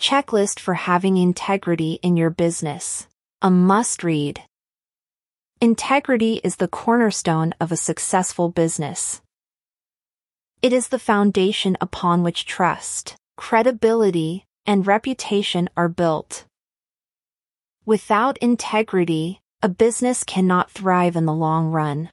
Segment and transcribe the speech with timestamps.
[0.00, 3.06] Checklist for having integrity in your business.
[3.42, 4.42] A must read.
[5.60, 9.20] Integrity is the cornerstone of a successful business.
[10.62, 16.46] It is the foundation upon which trust, credibility, and reputation are built.
[17.84, 22.08] Without integrity, a business cannot thrive in the long run.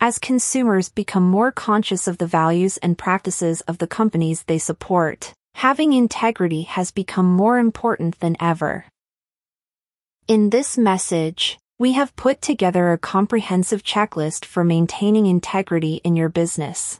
[0.00, 5.32] As consumers become more conscious of the values and practices of the companies they support,
[5.60, 8.86] having integrity has become more important than ever.
[10.26, 16.30] In this message, we have put together a comprehensive checklist for maintaining integrity in your
[16.30, 16.98] business.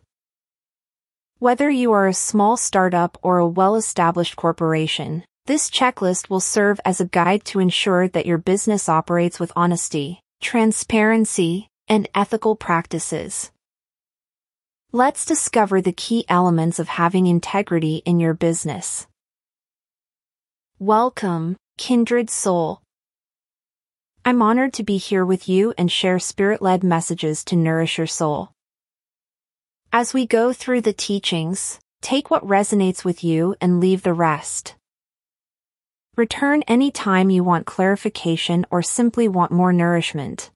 [1.39, 7.01] Whether you are a small startup or a well-established corporation, this checklist will serve as
[7.01, 13.51] a guide to ensure that your business operates with honesty, transparency, and ethical practices.
[14.93, 19.07] Let's discover the key elements of having integrity in your business.
[20.81, 22.83] Welcome, kindred soul.
[24.25, 28.51] I'm honored to be here with you and share spirit-led messages to nourish your soul.
[29.93, 34.75] As we go through the teachings, take what resonates with you and leave the rest.
[36.17, 40.51] Return any time you want clarification or simply want more nourishment.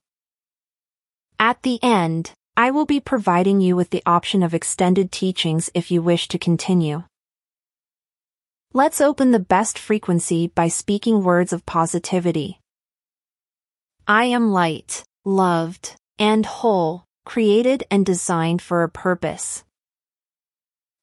[1.39, 5.91] At the end, I will be providing you with the option of extended teachings if
[5.91, 7.03] you wish to continue.
[8.71, 12.61] Let's open the best frequency by speaking words of positivity.
[14.07, 19.65] I am light, loved, and whole, created and designed for a purpose.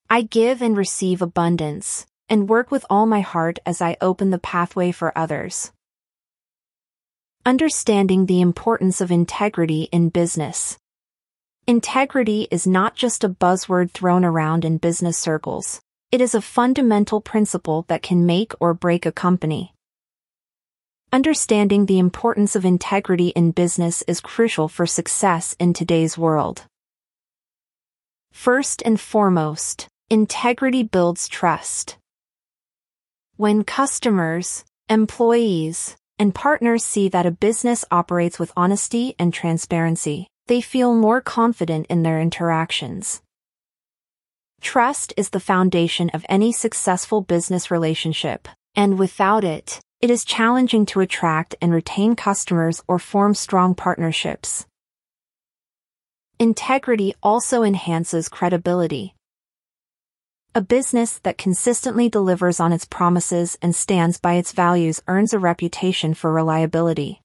[0.09, 4.39] I give and receive abundance, and work with all my heart as I open the
[4.39, 5.71] pathway for others.
[7.45, 10.79] Understanding the importance of integrity in business.
[11.69, 15.81] Integrity is not just a buzzword thrown around in business circles.
[16.11, 19.73] It is a fundamental principle that can make or break a company.
[21.13, 26.65] Understanding the importance of integrity in business is crucial for success in today's world.
[28.33, 31.97] First and foremost, integrity builds trust.
[33.37, 40.61] When customers, employees, and partners see that a business operates with honesty and transparency, they
[40.61, 43.23] feel more confident in their interactions.
[44.61, 48.47] Trust is the foundation of any successful business relationship,
[48.77, 54.67] and without it, it is challenging to attract and retain customers or form strong partnerships.
[56.39, 59.15] Integrity also enhances credibility.
[60.55, 65.39] A business that consistently delivers on its promises and stands by its values earns a
[65.39, 67.22] reputation for reliability.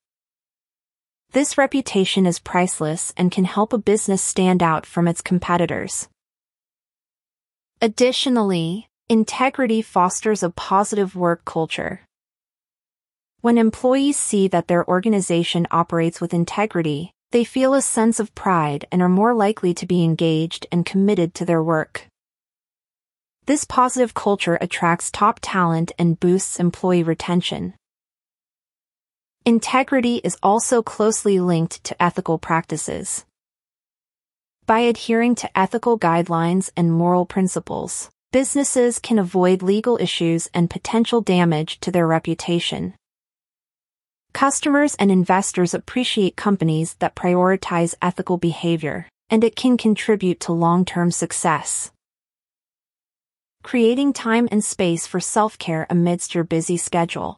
[1.31, 6.07] This reputation is priceless and can help a business stand out from its competitors.
[7.81, 12.01] Additionally, integrity fosters a positive work culture.
[13.41, 18.85] When employees see that their organization operates with integrity, they feel a sense of pride
[18.91, 22.07] and are more likely to be engaged and committed to their work.
[23.45, 27.75] This positive culture attracts top talent and boosts employee retention.
[29.47, 33.23] Integrity is also closely linked to ethical practices.
[34.65, 41.21] By adhering to ethical guidelines and moral principles, businesses can avoid legal issues and potential
[41.21, 42.93] damage to their reputation.
[44.33, 51.09] Customers and investors appreciate companies that prioritize ethical behavior, and it can contribute to long-term
[51.09, 51.93] success
[53.63, 57.37] creating time and space for self-care amidst your busy schedule.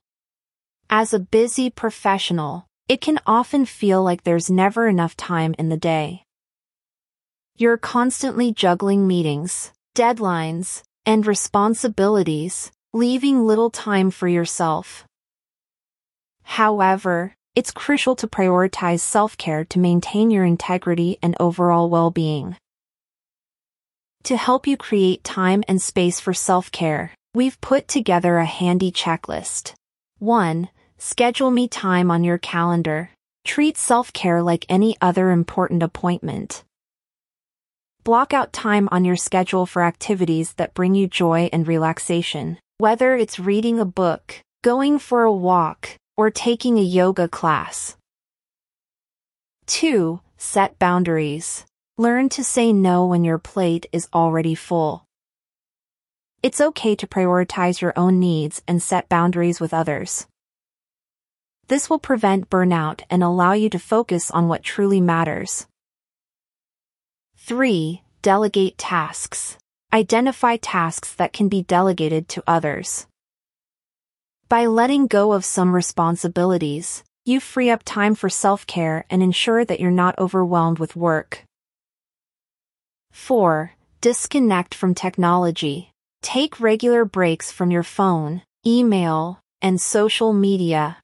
[0.92, 5.78] As a busy professional, it can often feel like there's never enough time in the
[5.78, 6.24] day.
[7.56, 15.06] You're constantly juggling meetings, deadlines, and responsibilities, leaving little time for yourself.
[16.42, 22.58] However, it's crucial to prioritize self-care to maintain your integrity and overall well-being.
[24.24, 29.76] To help you create time and space for self-care, we've put together a handy checklist.
[30.18, 30.68] 1.
[31.02, 33.10] Schedule me time on your calendar.
[33.46, 36.66] Treat self-care like any other important appointment.
[38.04, 43.16] Block out time on your schedule for activities that bring you joy and relaxation, whether
[43.16, 47.96] it's reading a book, going for a walk, or taking a yoga class.
[49.68, 50.20] 2.
[50.38, 51.64] Set boundaries.
[51.98, 55.06] Learn to say no when your plate is already full.
[56.44, 60.28] It's okay to prioritize your own needs and set boundaries with others.
[61.70, 65.68] This will prevent burnout and allow you to focus on what truly matters.
[67.38, 68.02] 3.
[68.24, 69.56] Delegate tasks.
[69.94, 73.06] Identify tasks that can be delegated to others.
[74.50, 79.80] By letting go of some responsibilities, you free up time for self-care and ensure that
[79.80, 81.44] you're not overwhelmed with work.
[83.12, 83.74] 4.
[84.02, 85.92] Disconnect from technology.
[86.24, 90.98] Take regular breaks from your phone, email, and social media.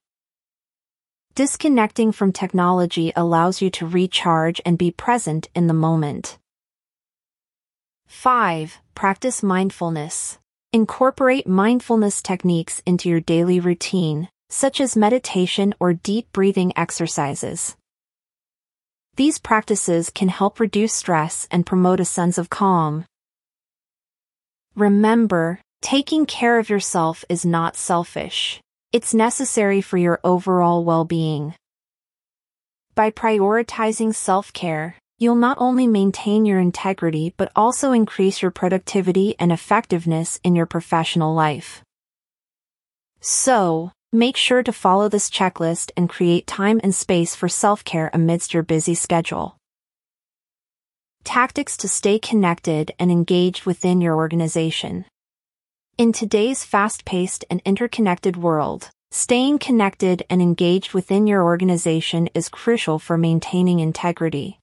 [1.36, 6.38] Disconnecting from technology allows you to recharge and be present in the moment.
[8.06, 8.78] 5.
[8.94, 10.38] Practice mindfulness.
[10.72, 17.76] Incorporate mindfulness techniques into your daily routine, such as meditation or deep breathing exercises.
[19.16, 23.04] These practices can help reduce stress and promote a sense of calm.
[24.74, 28.62] Remember, taking care of yourself is not selfish.
[28.96, 31.54] It's necessary for your overall well-being.
[32.94, 39.52] By prioritizing self-care, you'll not only maintain your integrity but also increase your productivity and
[39.52, 41.82] effectiveness in your professional life.
[43.20, 48.54] So, make sure to follow this checklist and create time and space for self-care amidst
[48.54, 49.58] your busy schedule.
[51.22, 55.04] Tactics to stay connected and engaged within your organization.
[55.98, 62.98] In today's fast-paced and interconnected world, staying connected and engaged within your organization is crucial
[62.98, 64.60] for maintaining integrity.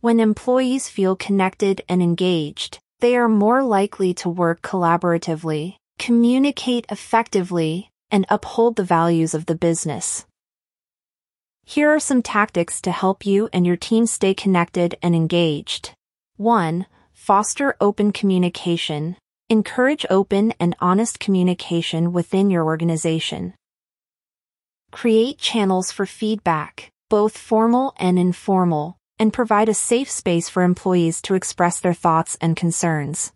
[0.00, 7.88] When employees feel connected and engaged, they are more likely to work collaboratively, communicate effectively,
[8.10, 10.26] and uphold the values of the business.
[11.64, 15.94] Here are some tactics to help you and your team stay connected and engaged.
[16.38, 16.86] 1.
[17.12, 19.16] Foster open communication.
[19.52, 23.52] Encourage open and honest communication within your organization.
[24.90, 31.20] Create channels for feedback, both formal and informal, and provide a safe space for employees
[31.20, 33.34] to express their thoughts and concerns.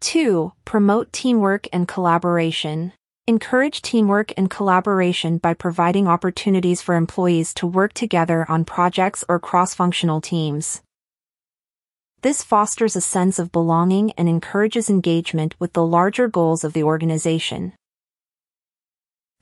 [0.00, 0.52] 2.
[0.64, 2.94] Promote teamwork and collaboration.
[3.26, 9.38] Encourage teamwork and collaboration by providing opportunities for employees to work together on projects or
[9.38, 10.80] cross-functional teams.
[12.20, 16.82] This fosters a sense of belonging and encourages engagement with the larger goals of the
[16.82, 17.74] organization.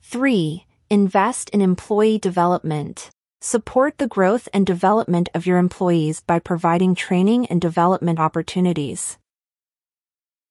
[0.03, 0.63] 3.
[0.91, 3.09] Invest in employee development.
[3.41, 9.17] Support the growth and development of your employees by providing training and development opportunities.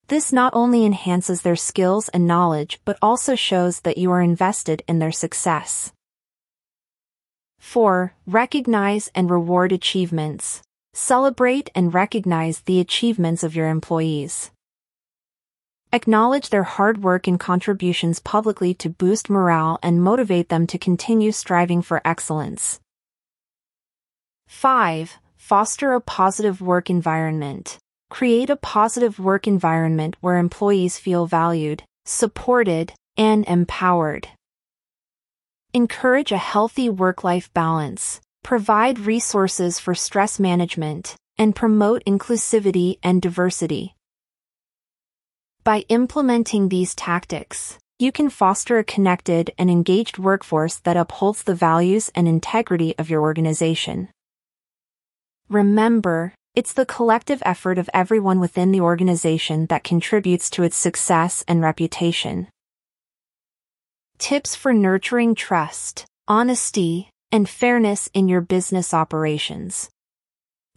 [0.07, 4.83] This not only enhances their skills and knowledge but also shows that you are invested
[4.85, 5.93] in their success.
[7.59, 8.13] 4.
[8.25, 10.61] Recognize and reward achievements.
[10.99, 14.49] Celebrate and recognize the achievements of your employees.
[15.93, 21.31] Acknowledge their hard work and contributions publicly to boost morale and motivate them to continue
[21.31, 22.79] striving for excellence.
[24.47, 25.19] 5.
[25.35, 27.77] Foster a positive work environment.
[28.09, 34.29] Create a positive work environment where employees feel valued, supported, and empowered.
[35.75, 38.19] Encourage a healthy work-life balance.
[38.47, 43.93] Provide resources for stress management, and promote inclusivity and diversity.
[45.65, 51.55] By implementing these tactics, you can foster a connected and engaged workforce that upholds the
[51.55, 54.07] values and integrity of your organization.
[55.49, 61.43] Remember, it's the collective effort of everyone within the organization that contributes to its success
[61.49, 62.47] and reputation.
[64.19, 69.89] Tips for nurturing trust, honesty, and fairness in your business operations.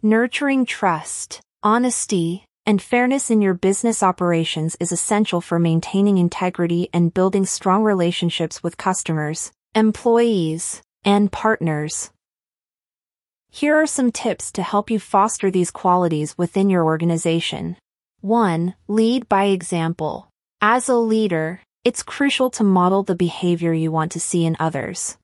[0.01, 7.13] Nurturing trust, honesty, and fairness in your business operations is essential for maintaining integrity and
[7.13, 12.11] building strong relationships with customers, employees, and partners.
[13.49, 17.77] Here are some tips to help you foster these qualities within your organization.
[18.21, 18.75] 1.
[18.87, 20.29] Lead by example.
[20.61, 25.17] As a leader, it's crucial to model the behavior you want to see in others.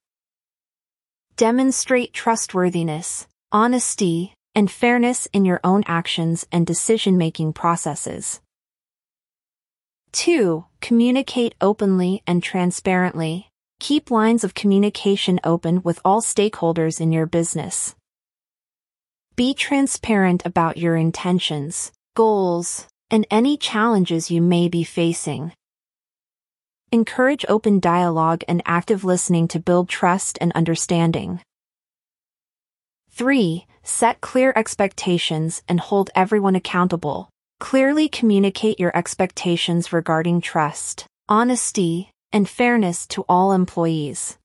[1.38, 8.42] Demonstrate trustworthiness, honesty, and fairness in your own actions and decision-making processes.
[10.14, 10.66] 2.
[10.82, 13.50] Communicate openly and transparently.
[13.80, 17.94] Keep lines of communication open with all stakeholders in your business.
[19.36, 25.54] Be transparent about your intentions, goals, and any challenges you may be facing.
[26.90, 31.42] Encourage open dialogue and active listening to build trust and understanding.
[33.10, 33.66] 3.
[33.84, 37.28] Set clear expectations and hold everyone accountable.
[37.60, 44.38] Clearly communicate your expectations regarding trust, honesty, and fairness to all employees.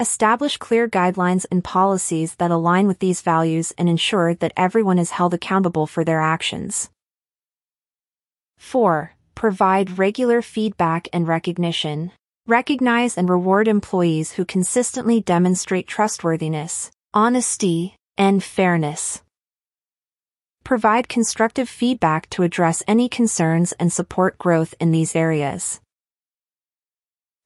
[0.00, 5.12] Establish clear guidelines and policies that align with these values and ensure that everyone is
[5.12, 6.90] held accountable for their actions.
[8.56, 9.15] 4.
[9.36, 12.10] Provide regular feedback and recognition.
[12.46, 19.20] Recognize and reward employees who consistently demonstrate trustworthiness, honesty, and fairness.
[20.64, 25.80] Provide constructive feedback to address any concerns and support growth in these areas.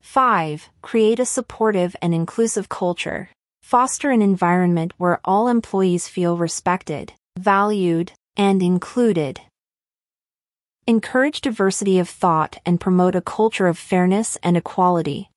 [0.00, 0.70] 5.
[0.82, 3.30] Create a supportive and inclusive culture.
[3.62, 9.40] Foster an environment where all employees feel respected, valued, and included.
[10.90, 15.30] Encourage diversity of thought and promote a culture of fairness and equality.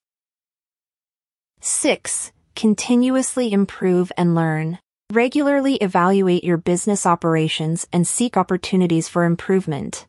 [1.61, 2.31] 6.
[2.55, 4.79] Continuously improve and learn.
[5.11, 10.07] Regularly evaluate your business operations and seek opportunities for improvement.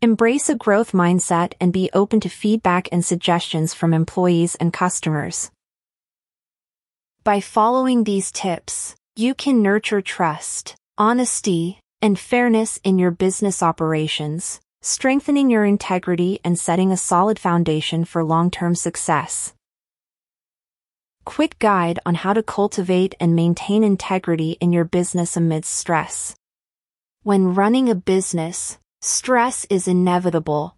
[0.00, 5.50] Embrace a growth mindset and be open to feedback and suggestions from employees and customers.
[7.24, 14.60] By following these tips, you can nurture trust, honesty, and fairness in your business operations,
[14.82, 19.52] strengthening your integrity and setting a solid foundation for long-term success.
[21.24, 26.36] Quick guide on how to cultivate and maintain integrity in your business amidst stress.
[27.22, 30.76] When running a business, stress is inevitable.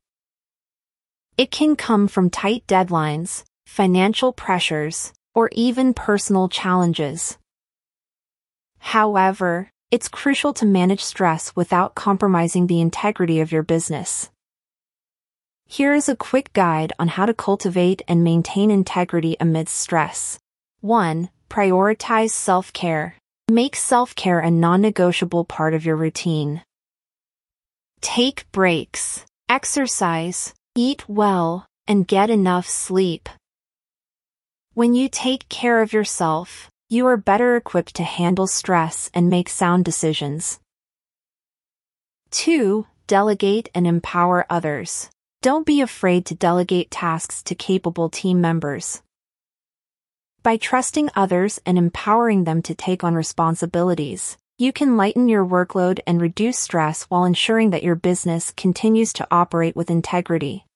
[1.37, 7.39] It can come from tight deadlines, financial pressures, or even personal challenges.
[8.79, 14.31] However, it's crucial to manage stress without compromising the integrity of your business.
[15.67, 20.39] Here is a quick guide on how to cultivate and maintain integrity amidst stress.
[20.81, 21.29] 1.
[21.49, 23.17] Prioritize self-care.
[23.49, 26.63] Make self-care a non-negotiable part of your routine.
[28.01, 33.29] Take breaks, exercise, eat well, and get enough sleep.
[34.75, 39.49] When you take care of yourself, you are better equipped to handle stress and make
[39.49, 40.59] sound decisions.
[42.33, 42.85] 2.
[43.07, 45.09] Delegate and empower others.
[45.41, 49.03] Don't be afraid to delegate tasks to capable team members.
[50.43, 56.01] By trusting others and empowering them to take on responsibilities, you can lighten your workload
[56.09, 60.67] and reduce stress while ensuring that your business continues to operate with integrity.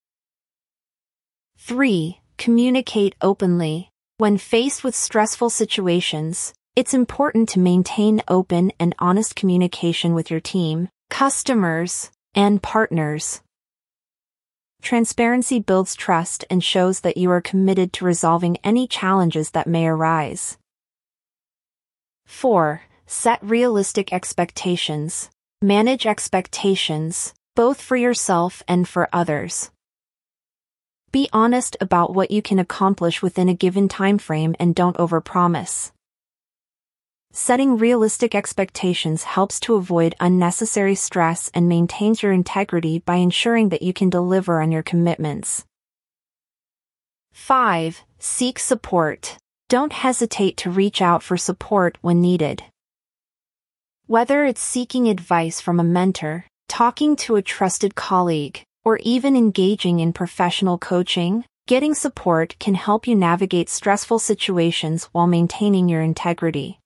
[1.58, 2.20] 3.
[2.38, 3.90] Communicate openly.
[4.16, 10.38] When faced with stressful situations, it's important to maintain open and honest communication with your
[10.38, 13.42] team, customers, and partners.
[14.80, 19.88] Transparency builds trust and shows that you are committed to resolving any challenges that may
[19.88, 20.58] arise.
[22.26, 22.82] 4.
[23.06, 25.28] Set realistic expectations.
[25.60, 29.72] Manage expectations, both for yourself and for others.
[31.14, 35.92] Be honest about what you can accomplish within a given time frame and don't overpromise.
[37.30, 43.80] Setting realistic expectations helps to avoid unnecessary stress and maintains your integrity by ensuring that
[43.82, 45.64] you can deliver on your commitments.
[47.30, 48.02] 5.
[48.18, 49.36] Seek support.
[49.68, 52.64] Don't hesitate to reach out for support when needed.
[54.08, 60.00] Whether it's seeking advice from a mentor, talking to a trusted colleague, or even engaging
[60.00, 66.78] in professional coaching, getting support can help you navigate stressful situations while maintaining your integrity.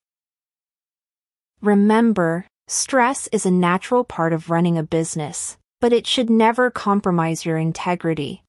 [1.60, 7.44] Remember, stress is a natural part of running a business, but it should never compromise
[7.44, 8.44] your integrity.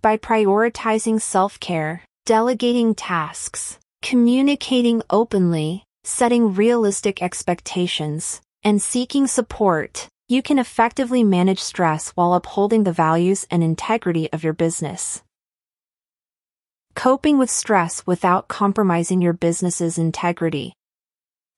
[0.00, 10.58] By prioritizing self-care, delegating tasks, communicating openly, setting realistic expectations, and seeking support, you can
[10.58, 15.22] effectively manage stress while upholding the values and integrity of your business.
[16.96, 20.72] Coping with stress without compromising your business's integrity.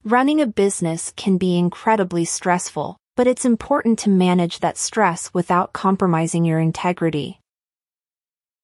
[0.05, 5.73] Running a business can be incredibly stressful, but it's important to manage that stress without
[5.73, 7.41] compromising your integrity.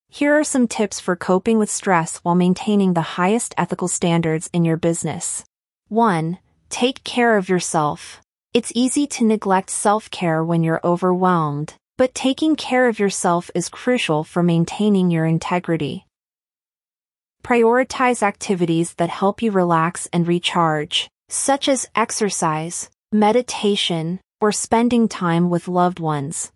[0.09, 4.67] Here are some tips for coping with stress while maintaining the highest ethical standards in
[4.67, 5.45] your business.
[5.89, 6.39] 1.
[6.69, 8.21] Take care of yourself.
[8.55, 14.23] It's easy to neglect self-care when you're overwhelmed, but taking care of yourself is crucial
[14.23, 16.07] for maintaining your integrity.
[17.43, 25.51] Prioritize activities that help you relax and recharge such as exercise, meditation, or spending time
[25.51, 26.53] with loved ones.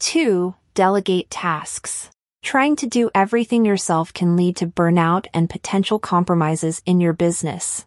[0.00, 0.54] 2.
[0.74, 2.10] Delegate tasks.
[2.42, 7.86] Trying to do everything yourself can lead to burnout and potential compromises in your business.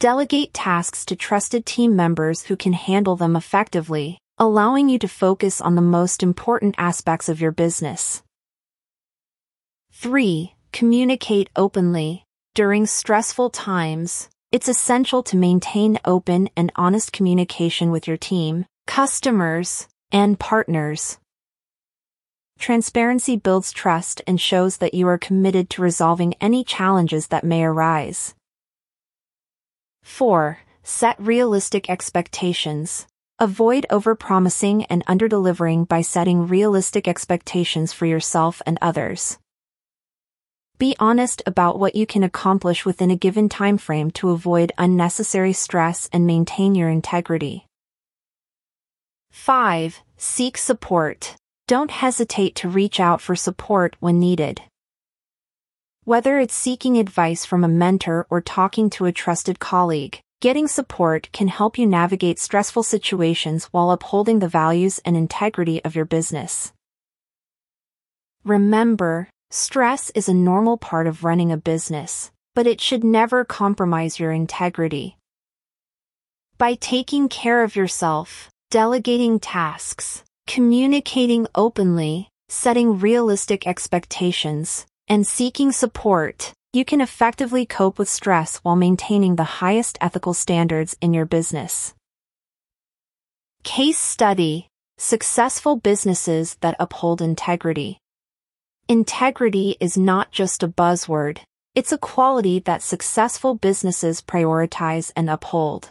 [0.00, 5.60] Delegate tasks to trusted team members who can handle them effectively, allowing you to focus
[5.60, 8.22] on the most important aspects of your business.
[9.92, 10.54] 3.
[10.72, 12.24] Communicate openly.
[12.54, 19.86] During stressful times, it's essential to maintain open and honest communication with your team, customers,
[20.10, 21.18] and partners.
[22.58, 27.62] Transparency builds trust and shows that you are committed to resolving any challenges that may
[27.62, 28.34] arise.
[30.10, 30.58] 4.
[30.82, 33.06] Set realistic expectations.
[33.38, 39.38] Avoid overpromising and underdelivering by setting realistic expectations for yourself and others.
[40.78, 45.54] Be honest about what you can accomplish within a given time frame to avoid unnecessary
[45.54, 47.66] stress and maintain your integrity.
[49.30, 50.00] 5.
[50.18, 51.36] Seek support.
[51.66, 54.60] Don't hesitate to reach out for support when needed.
[56.10, 61.28] Whether it's seeking advice from a mentor or talking to a trusted colleague, getting support
[61.30, 66.72] can help you navigate stressful situations while upholding the values and integrity of your business.
[68.42, 74.18] Remember, stress is a normal part of running a business, but it should never compromise
[74.18, 75.16] your integrity.
[76.58, 86.52] By taking care of yourself, delegating tasks, communicating openly, setting realistic expectations, and seeking support,
[86.72, 91.94] you can effectively cope with stress while maintaining the highest ethical standards in your business.
[93.64, 97.98] Case Study Successful Businesses that Uphold Integrity.
[98.86, 101.38] Integrity is not just a buzzword,
[101.74, 105.90] it's a quality that successful businesses prioritize and uphold.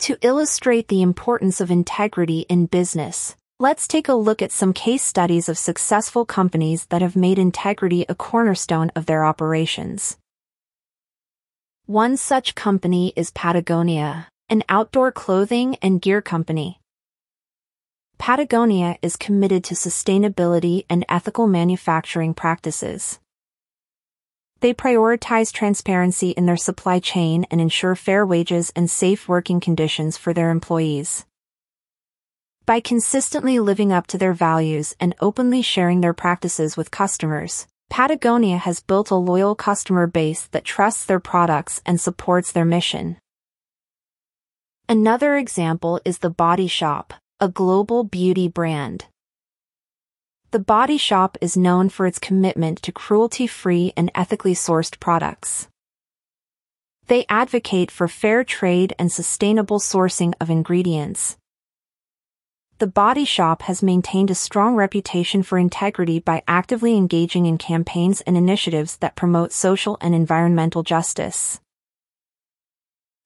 [0.00, 5.02] To illustrate the importance of integrity in business, let's take a look at some case
[5.02, 10.16] studies of successful companies that have made integrity a cornerstone of their operations.
[11.86, 16.78] One such company is Patagonia, an outdoor clothing and gear company.
[18.16, 23.18] Patagonia is committed to sustainability and ethical manufacturing practices.
[24.60, 30.16] They prioritize transparency in their supply chain and ensure fair wages and safe working conditions
[30.16, 31.26] for their employees.
[32.68, 38.58] By consistently living up to their values and openly sharing their practices with customers, Patagonia
[38.58, 43.16] has built a loyal customer base that trusts their products and supports their mission.
[44.86, 49.06] Another example is The Body Shop, a global beauty brand.
[50.50, 55.68] The Body Shop is known for its commitment to cruelty-free and ethically sourced products.
[57.06, 61.38] They advocate for fair trade and sustainable sourcing of ingredients.
[62.78, 68.20] The Body Shop has maintained a strong reputation for integrity by actively engaging in campaigns
[68.20, 71.58] and initiatives that promote social and environmental justice.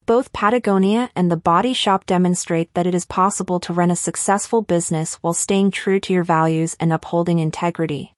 [0.06, 4.62] Both Patagonia and the Body Shop demonstrate that it is possible to run a successful
[4.62, 8.14] business while staying true to your values and upholding integrity.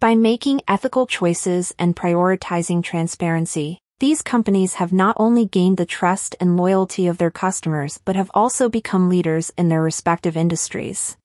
[0.00, 6.34] By making ethical choices and prioritizing transparency, these companies have not only gained the trust
[6.40, 11.16] and loyalty of their customers but have also become leaders in their respective industries.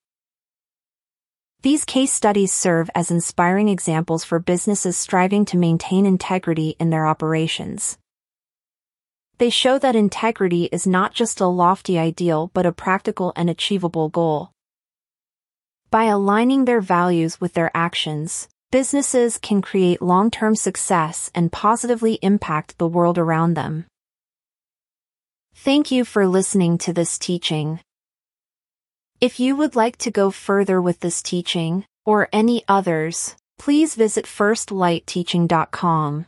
[1.63, 7.07] These case studies serve as inspiring examples for businesses striving to maintain integrity in their
[7.07, 7.97] operations.
[9.39, 14.09] They show that integrity is not just a lofty ideal but a practical and achievable
[14.09, 14.51] goal.
[15.89, 22.77] By aligning their values with their actions, businesses can create long-term success and positively impact
[22.77, 23.85] the world around them.
[25.55, 27.79] Thank you for listening to this teaching.
[29.19, 34.25] If you would like to go further with this teaching, or any others, please visit
[34.25, 36.25] firstlightteaching.com.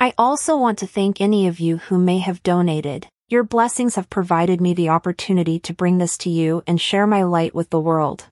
[0.00, 3.06] I also want to thank any of you who may have donated.
[3.28, 7.22] Your blessings have provided me the opportunity to bring this to you and share my
[7.22, 8.26] light with the world.